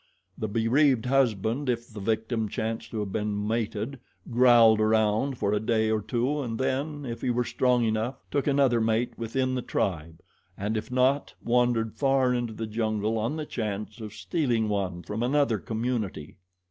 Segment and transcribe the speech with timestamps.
[0.35, 3.99] The bereaved husband, if the victim chanced to have been mated,
[4.31, 8.47] growled around for a day or two and then, if he were strong enough, took
[8.47, 10.19] another mate within the tribe,
[10.57, 15.21] and if not, wandered far into the jungle on the chance of stealing one from
[15.21, 16.37] another community.